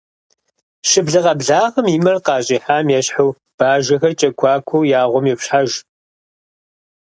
Щыблэ 0.89 1.19
къэблагъэм 1.25 1.85
и 1.95 1.99
мэр 2.03 2.17
къащӏихьам 2.25 2.87
ещхьу, 2.97 3.31
бажэхэр 3.57 4.13
кӏэкуакуэу 4.19 4.87
я 4.99 5.01
гъуэм 5.11 5.25
йопщхьэж. 5.27 5.69